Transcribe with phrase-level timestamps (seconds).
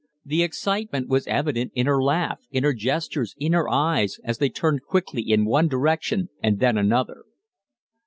[0.25, 4.49] The excitement was evident in her laugh, in her gestures, in her eyes, as they
[4.49, 7.21] turned quickly in one direction and then another.